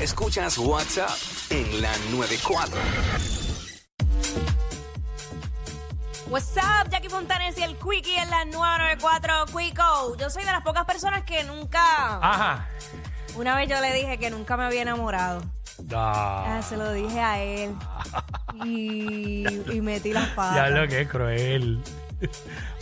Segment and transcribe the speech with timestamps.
[0.00, 1.10] Escuchas WhatsApp
[1.50, 2.76] en la 94.
[6.28, 10.16] What's up, Jackie Fontanes y el Quickie en la 994 Quico.
[10.18, 11.80] Yo soy de las pocas personas que nunca.
[12.20, 12.68] Ajá.
[13.36, 15.42] Una vez yo le dije que nunca me había enamorado.
[15.94, 17.74] Ah, Ah, se lo dije a él.
[18.64, 20.56] Y, y metí las patas.
[20.56, 21.82] ya lo que es cruel.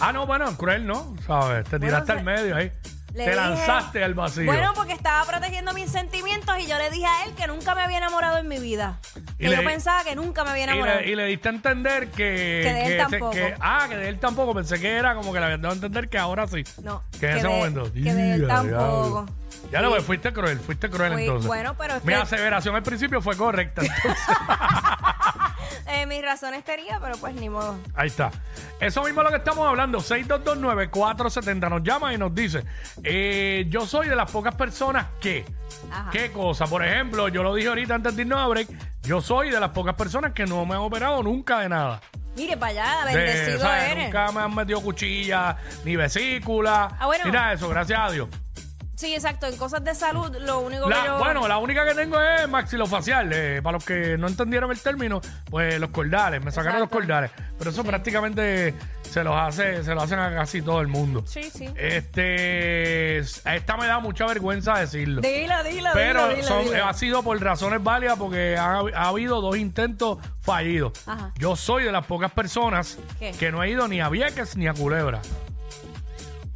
[0.00, 1.68] ah, no, bueno, cruel no, ¿sabes?
[1.68, 2.72] Te tiraste se- al medio ahí.
[3.14, 4.44] Le Te dije- lanzaste al vacío.
[4.44, 7.82] Bueno, porque estaba protegiendo mis sentimientos y yo le dije a él que nunca me
[7.82, 8.98] había enamorado en mi vida.
[9.38, 11.00] Y Que le- yo pensaba que nunca me había y, enamorado.
[11.00, 12.60] le, y le diste a entender que...
[12.64, 13.36] Que de él tampoco.
[13.60, 14.52] ah, que de él tampoco.
[14.54, 16.64] Pensé que era como que le habían dado a entender que ahora sí.
[16.82, 17.84] No, Que en que ese de- momento.
[17.92, 18.66] que de él Ya, tampoco.
[18.78, 19.26] diablo.
[19.70, 21.46] Ya lo ves, fuiste cruel, fuiste cruel Fui- entonces.
[21.46, 23.82] bueno, pero es Mi que- aseveración al principio fue correcta.
[23.82, 24.12] entonces.
[25.86, 27.76] Eh, mis razones tenía, pero pues ni modo.
[27.94, 28.30] Ahí está.
[28.80, 29.98] Eso mismo es lo que estamos hablando.
[30.00, 32.64] 6229470 nos llama y nos dice,
[33.02, 35.44] eh, yo soy de las pocas personas que...
[35.90, 36.10] Ajá.
[36.10, 36.66] ¿Qué cosa?
[36.66, 38.68] Por ejemplo, yo lo dije ahorita antes de irnos a break,
[39.02, 42.00] yo soy de las pocas personas que no me han operado nunca de nada.
[42.36, 43.90] Mire para allá, De- bendecido ¿sabes?
[43.90, 44.04] eres.
[44.06, 47.24] Nunca me han metido cuchilla, ni vesícula, Ah, bueno.
[47.26, 48.28] ni nada de eso, gracias a Dios.
[48.96, 49.46] Sí, exacto.
[49.46, 51.18] En cosas de salud, lo único La- que yo.
[51.18, 53.30] Bueno, la única que tengo es maxilofacial.
[53.32, 56.42] eh, para los que no entendieron el término, pues los cordales.
[56.44, 56.96] Me sacaron Exacto.
[56.96, 57.30] los cordales.
[57.58, 61.24] Pero eso prácticamente se los hace, se lo hacen a casi todo el mundo.
[61.26, 61.68] Sí, sí.
[61.76, 65.20] Este, a esta me da mucha vergüenza decirlo.
[65.20, 66.88] Dila, dila, Pero dila, dila, son- dila.
[66.88, 70.92] ha sido por razones válidas porque ha, ha habido dos intentos fallidos.
[71.06, 71.32] Ajá.
[71.38, 73.32] Yo soy de las pocas personas ¿Qué?
[73.32, 75.20] que no he ido ni a Vieques ni a Culebra.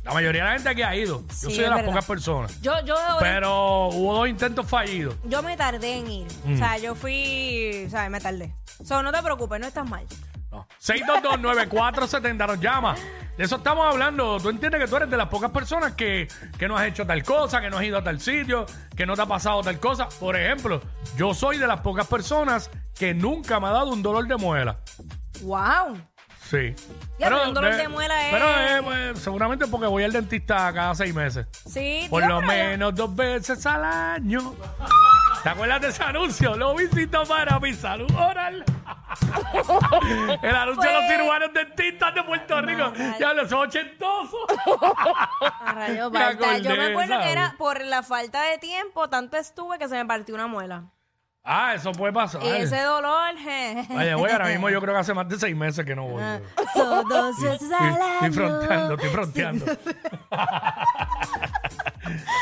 [0.08, 1.20] La mayoría de la gente aquí ha ido.
[1.20, 1.90] Yo Sí, soy es de las verdad.
[1.90, 2.60] pocas personas.
[2.62, 5.14] Yo, yo, Pero hubo dos intentos fallidos.
[5.24, 6.26] yo me tardé en ir.
[6.44, 6.54] Mm.
[6.54, 7.84] O sea, yo fui.
[7.86, 8.54] O sea, me tardé.
[8.84, 10.06] So, no te preocupes, no estás mal.
[10.50, 10.66] No.
[10.82, 12.94] 6229470 nos llama.
[13.36, 14.38] De eso estamos hablando.
[14.40, 16.26] Tú entiendes que tú eres de las pocas personas que,
[16.58, 18.64] que no has hecho tal cosa, que no has ido a tal sitio,
[18.96, 20.08] que no te ha pasado tal cosa.
[20.18, 20.80] Por ejemplo,
[21.18, 24.78] yo soy de las pocas personas que nunca me ha dado un dolor de muela.
[25.42, 25.98] ¡Wow!
[26.50, 26.74] Sí.
[27.18, 30.72] Ya, pero un dolor de muela es- Pero eh, pues, seguramente porque voy al dentista
[30.72, 31.46] cada seis meses.
[31.68, 34.54] Sí, Por tío, lo pero menos dos veces al año.
[35.42, 36.56] ¿Te acuerdas de ese anuncio?
[36.56, 38.64] Lo visito para mi salud oral.
[40.42, 42.92] El anuncio de los Pues- cirujanos dentistas de Puerto Rico.
[42.96, 43.18] rayos.
[43.18, 44.40] Ya los ochentosos.
[45.60, 46.58] A rayos, Me Balta.
[46.58, 47.26] Yo me acordé, acuerdo ¿sabes?
[47.26, 50.84] que era por la falta de tiempo, tanto estuve que se me partió una muela.
[51.50, 52.42] Ah, eso puede pasar.
[52.44, 53.86] Ese dolor, je.
[53.96, 56.22] Oye, güey, ahora mismo yo creo que hace más de seis meses que no voy.
[56.22, 56.40] Ah,
[56.74, 58.32] Son dos veces al Estoy, año.
[58.34, 59.64] fronteando, estoy fronteando.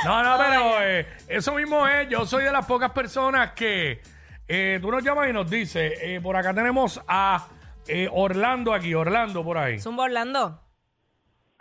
[0.04, 2.08] no, no, pero eh, eso mismo es.
[2.08, 4.00] Yo soy de las pocas personas que
[4.48, 5.92] eh, tú nos llamas y nos dices.
[6.02, 7.46] eh, por acá tenemos a
[7.88, 9.78] eh, Orlando aquí, Orlando por ahí.
[9.78, 10.60] Zumba Orlando.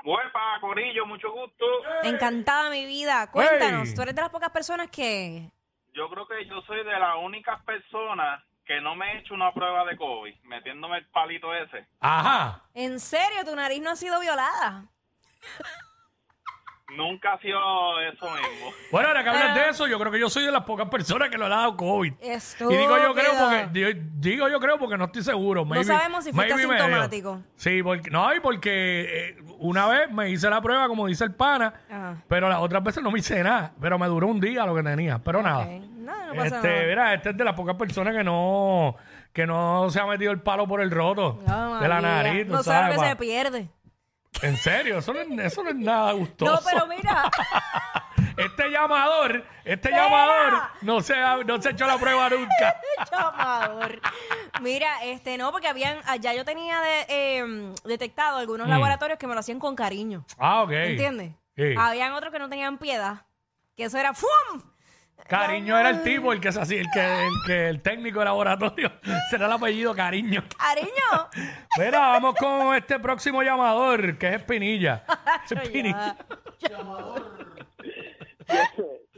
[0.03, 1.65] Huepa, Corillo, mucho gusto.
[2.03, 3.29] Encantada mi vida.
[3.31, 3.95] Cuéntanos, Hey.
[3.95, 5.51] tú eres de las pocas personas que...
[5.95, 9.53] Yo creo que yo soy de las únicas personas que no me he hecho una
[9.53, 11.87] prueba de COVID, metiéndome el palito ese.
[12.01, 12.63] Ajá.
[12.73, 14.89] ¿En serio tu nariz no ha sido violada?
[16.95, 17.59] Nunca ha sido
[18.01, 18.71] eso mismo.
[18.91, 21.29] Bueno, ahora que hablas de eso, yo creo que yo soy de las pocas personas
[21.29, 22.13] que no le ha dado COVID.
[22.21, 22.71] Estúpido.
[22.71, 25.65] Y digo yo creo porque digo, digo yo creo porque no estoy seguro.
[25.65, 26.41] Maybe- sabemos si dio.
[26.41, 27.41] asintomático.
[27.55, 31.33] Sí, porque no, y porque eh, una vez me hice la prueba, como dice el
[31.33, 32.23] pana, Ajá.
[32.27, 33.73] pero las otras veces no me hice nada.
[33.81, 35.19] Pero me duró un día lo que tenía.
[35.19, 35.65] Pero nada.
[35.65, 35.83] Ok.
[36.05, 36.87] No, no pasa este, nada.
[36.87, 38.95] mira, este es de las pocas personas que no
[39.33, 42.47] que no se ha metido el palo por el roto No, de la nariz.
[42.47, 43.69] No sabes sabes, lo que se pierde.
[44.41, 46.51] En serio, eso no, es, eso no es nada gustoso.
[46.53, 47.29] No, pero mira.
[48.37, 52.81] Este llamador, este llamador no se, ha, no se ha hecho la prueba nunca.
[53.09, 54.01] Chamador.
[54.59, 58.39] Mira, este, no, porque habían, allá yo tenía de, eh, detectado Mm.
[58.41, 60.25] algunos laboratorios que me lo hacían con cariño.
[60.37, 60.71] Ah, ok.
[60.71, 61.31] ¿Entiendes?
[61.55, 61.75] Sí.
[61.79, 63.21] Habían otros que no tenían piedad.
[63.77, 64.61] Que eso era ¡fum!
[65.27, 68.25] Cariño era el tipo, el que es así, el que el, que el técnico de
[68.25, 68.91] laboratorio.
[69.31, 70.43] Será el apellido Cariño.
[70.57, 71.29] ¡Cariño!
[71.79, 75.03] Mira, vamos con este próximo llamador, que es Espinilla.
[75.49, 75.61] Ya.
[75.61, 76.17] Espinilla.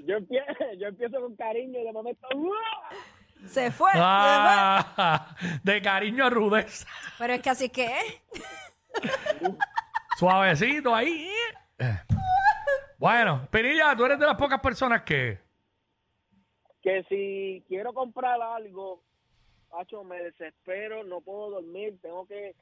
[0.05, 2.89] yo, empiezo, yo empiezo con cariño y de momento ¡uah!
[3.45, 3.91] Se fue.
[3.91, 6.87] se Ah, de cariño a rudeza.
[6.89, 7.11] fue.
[7.19, 8.21] Pero es que así que es.
[10.17, 11.29] Suavecito ahí.
[12.97, 15.39] Bueno, Espinilla, tú eres de las pocas personas que.
[16.87, 19.01] Que si quiero comprar algo,
[19.69, 22.55] Pacho, me desespero, no puedo dormir, tengo que,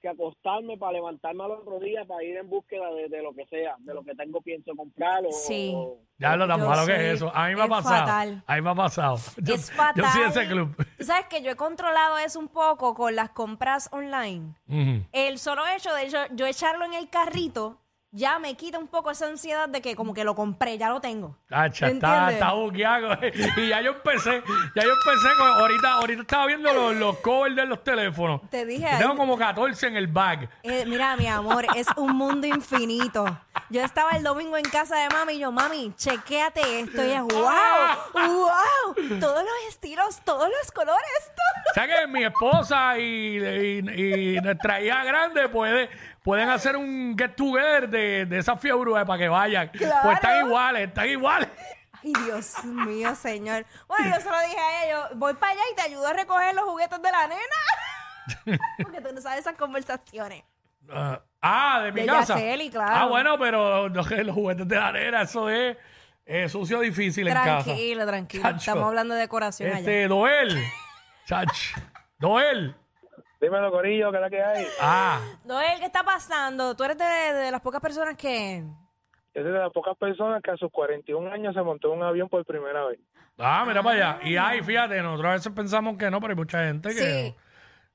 [0.00, 3.44] que acostarme para levantarme al otro día para ir en búsqueda de, de lo que
[3.46, 5.72] sea, de lo que tengo pienso comprar o, Sí.
[5.76, 7.30] o- Ya lo tan malo que es eso.
[7.34, 8.06] A mí me ha pasado.
[8.06, 8.42] fatal.
[8.46, 9.16] A mí me ha pasado.
[9.42, 10.02] Yo, es fatal.
[10.02, 10.86] yo soy de ese club.
[11.00, 14.54] Sabes que yo he controlado eso un poco con las compras online.
[15.12, 17.78] El solo hecho de yo, yo echarlo en el carrito
[18.12, 21.00] ya me quita un poco esa ansiedad de que como que lo compré, ya lo
[21.00, 21.36] tengo.
[21.48, 22.34] Tacha, ¿Me está, entiendes?
[22.34, 23.18] está bugueado.
[23.56, 24.42] Y ya yo empecé,
[24.74, 28.40] ya yo empecé con, ahorita, ahorita estaba viendo los, los covers de los teléfonos.
[28.50, 30.48] Te dije Yo tengo como 14 en el bag.
[30.62, 33.24] Eh, mira, mi amor, es un mundo infinito.
[33.70, 37.04] Yo estaba el domingo en casa de mami y yo, mami, chequéate esto.
[37.04, 37.30] Y ella, wow,
[38.14, 41.00] wow, todos los estilos, todos los colores.
[41.26, 41.70] todo".
[41.70, 45.88] O sea que mi esposa y, y- y nuestra hija grande puede,
[46.24, 49.68] pueden hacer un get together de, de esa fiebre para que vayan.
[49.68, 50.00] Claro.
[50.02, 51.48] Pues están iguales, están iguales.
[52.02, 53.64] Ay, Dios mío, señor.
[53.86, 56.12] Bueno, yo se lo dije a ella, yo voy para allá y te ayudo a
[56.12, 58.58] recoger los juguetes de la nena.
[58.82, 60.42] Porque tú no sabes esas conversaciones.
[60.90, 62.34] Ah, ah, de mi De casa.
[62.34, 62.92] Yaceli, claro.
[62.94, 65.76] Ah, bueno, pero los, los juguetes de la nena, eso es
[66.48, 67.64] sucio difícil en casa.
[67.64, 68.42] Tranquilo, tranquilo.
[68.44, 68.56] Chacho.
[68.58, 69.78] Estamos hablando de decoración allá.
[69.80, 70.56] Este, Doel.
[71.26, 71.76] Chach.
[72.18, 72.74] Doel.
[73.40, 74.66] Dímelo, Corillo, ¿qué es la que hay?
[74.80, 76.76] Ah, Noel, ¿qué está pasando?
[76.76, 78.62] Tú eres de, de las pocas personas que...
[79.34, 82.28] Yo soy de las pocas personas que a sus 41 años se montó un avión
[82.28, 82.98] por primera vez.
[83.38, 84.28] ah, mira para allá.
[84.28, 87.36] Y ay, fíjate, nosotros a veces pensamos que no, pero hay mucha gente que, Sí.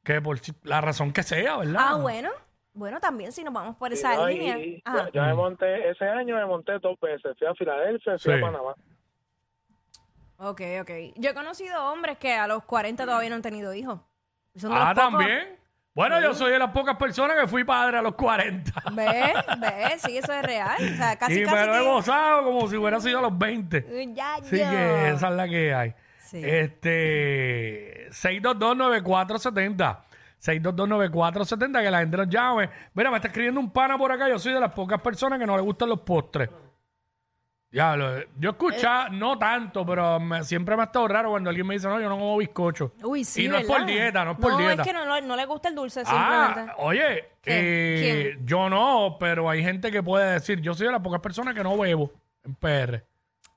[0.03, 1.75] que por la razón que sea, ¿verdad?
[1.77, 2.29] Ah, bueno.
[2.75, 4.59] Bueno, también si nos vamos por esa no, línea.
[4.59, 5.05] y Ajá.
[5.05, 7.35] yo, yo me monté, ese año me monté dos veces.
[7.39, 8.37] Fui a Filadelfia, fui Sí.
[8.37, 8.75] a Panamá.
[10.37, 10.91] Ok, ok.
[11.15, 14.01] Yo he conocido hombres que a los 40 todavía no han tenido hijos.
[14.57, 15.57] Son Ah, pocos- también.
[15.93, 18.73] Bueno, yo soy de las pocas personas que fui padre a los 40.
[18.91, 19.33] ¿Ves?
[19.61, 20.01] ¿Ves?
[20.01, 20.75] Sí, eso es real.
[20.77, 23.37] O sea, casi, y casi me lo he gozado como si hubiera sido a los
[23.37, 23.85] 20.
[23.89, 24.69] Uy, Ya, Así ya.
[24.69, 25.93] que esa es la que hay.
[26.19, 26.41] Sí.
[26.43, 29.99] Este 6229470.
[30.41, 32.69] 6229470, que la gente nos llame.
[32.93, 34.29] Mira, me está escribiendo un pana por acá.
[34.29, 36.49] Yo soy de las pocas personas que no le gustan los postres.
[37.71, 41.73] Diablo, yo escuchaba, no tanto, pero me- siempre me ha estado raro cuando alguien me
[41.73, 42.93] dice, no, yo no como bizcocho.
[43.03, 43.87] Uy, sí, Y no es por ¿verdad?
[43.87, 44.81] dieta, no es por no, dieta.
[44.81, 46.73] es que no, no, no le gusta el dulce, Ah, simplemente.
[46.77, 48.29] oye, ¿Qué?
[48.31, 51.53] eh, yo no, pero hay gente que puede decir, yo soy de las pocas personas
[51.53, 52.13] que no bebo
[52.45, 53.03] en PR.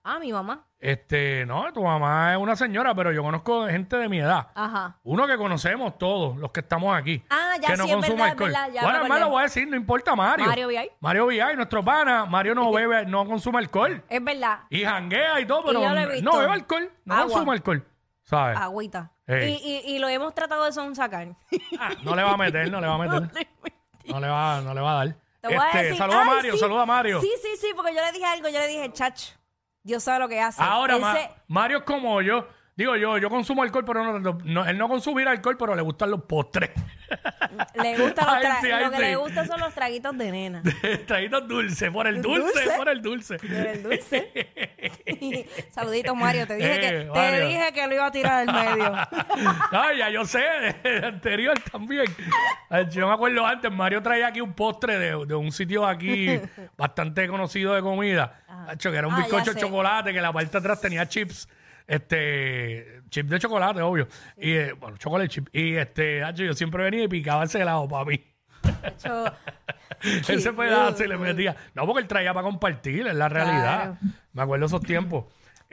[0.05, 0.65] Ah, mi mamá.
[0.81, 4.49] Este, no, tu mamá es una señora, pero yo conozco gente de mi edad.
[4.55, 4.97] Ajá.
[5.03, 7.23] Uno que conocemos todos, los que estamos aquí.
[7.29, 8.49] Ah, ya que no sí, es consume verdad, es alcohol.
[8.53, 9.21] verdad, ya bueno, hermano, acordé.
[9.21, 10.47] lo voy a decir, no importa Mario.
[10.47, 10.91] Mario VI.
[11.01, 12.25] Mario VI, nuestro pana.
[12.27, 14.03] Mario no bebe, no consume alcohol.
[14.09, 14.61] Es verdad.
[14.71, 16.31] Y janguea y todo, pero yo lo he visto.
[16.31, 17.27] no bebe alcohol, no Agua.
[17.33, 17.85] consume alcohol.
[18.23, 18.57] ¿Sabes?
[18.59, 19.11] Agüita.
[19.27, 19.59] Ey.
[19.63, 21.29] Y, y, y lo hemos tratado de sonsacar.
[21.79, 23.47] Ah, no le va a meter, no le va a meter.
[24.09, 25.17] No le va, no le va a dar.
[25.43, 26.59] Te voy a Este, decir, saluda a ay, Mario, sí.
[26.59, 27.21] saluda a Mario.
[27.21, 29.23] Sí, sí, sí, porque yo le dije algo, yo le dije, chach,
[29.89, 30.63] Dios sabe lo que hace.
[30.63, 32.47] Ahora, Él Ma- se- Mario es como yo.
[32.77, 36.11] Digo yo, yo consumo alcohol, pero no, no- él no consume alcohol, pero le gustan
[36.11, 36.71] los postres.
[37.83, 39.03] le gusta los Ay, sí, ay, lo que sí.
[39.03, 40.63] le gusta son los traguitos de nena.
[41.07, 42.77] Traídos dulces, por el dulce, ¿Dulce?
[42.77, 43.37] por el dulce.
[43.39, 45.49] Por el dulce.
[45.71, 46.47] Saluditos, Mario.
[46.47, 47.47] Te dije, Eh, que, te Mario.
[47.49, 48.93] dije que lo iba a tirar del medio.
[49.73, 50.41] No, ya yo sé,
[50.83, 52.05] de anterior también.
[52.71, 56.41] Ay, Yo me acuerdo antes, Mario traía aquí un postre de, de un sitio aquí
[56.77, 58.41] bastante conocido de comida.
[58.69, 61.49] Hacho, que era un Ah, bizcocho de chocolate, que la parte de atrás tenía chips.
[61.89, 64.07] Este, chips de chocolate, obvio.
[64.37, 65.49] Y, eh, bueno, chocolate chip.
[65.53, 68.23] Y este, yo siempre venía y picaba ese helado para mí.
[69.05, 69.25] Yo-
[70.29, 71.57] Ese pedazo y le metía.
[71.75, 73.97] No, porque él traía para compartir, es la realidad.
[73.99, 74.15] Claro.
[74.33, 75.25] Me acuerdo esos tiempos.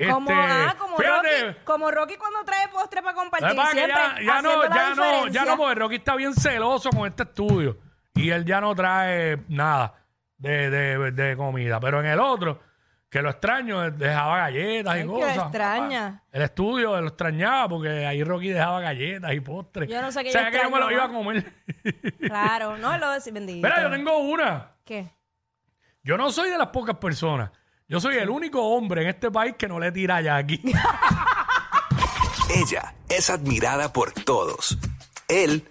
[0.09, 3.49] como, Este, ah, como, fíjate, Rocky, como Rocky cuando trae postre para compartir.
[3.49, 7.07] que Siempre ya, ya no, ya no, ya no, porque Rocky está bien celoso con
[7.07, 7.77] este estudio.
[8.15, 9.93] Y él ya no trae nada
[10.37, 11.79] de, de, de comida.
[11.81, 12.61] Pero en el otro,
[13.09, 15.37] que lo extraño, dejaba galletas Ay, y que lo cosas.
[15.37, 16.23] extraña.
[16.31, 19.89] El estudio lo extrañaba porque ahí Rocky dejaba galletas y postres.
[19.89, 21.53] Yo no sé qué O sea, yo que yo me lo iba a comer.
[22.19, 23.67] Claro, no, lo decía bendito.
[23.67, 24.71] Mira, yo tengo una.
[24.83, 25.07] ¿Qué?
[26.03, 27.51] Yo no soy de las pocas personas.
[27.87, 30.61] Yo soy el único hombre en este país que no le tira a Jackie.
[32.49, 34.77] Ella es admirada por todos.
[35.27, 35.67] Él,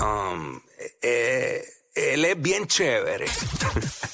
[0.00, 0.60] um,
[1.02, 1.62] eh,
[1.94, 3.26] él es bien chévere.